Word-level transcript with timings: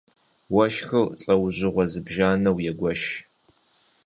Уэшхыр 0.55 1.05
лӀэужьыгъуэ 1.23 1.83
зыбжанэу 1.91 2.57
егуэш. 2.71 3.01